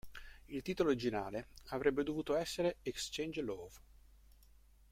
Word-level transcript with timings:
Il 0.47 0.63
titolo 0.63 0.89
originale 0.89 1.49
avrebbe 1.65 2.01
dovuto 2.01 2.35
essere 2.35 2.77
"Exchange 2.81 3.39
Love". 3.41 3.79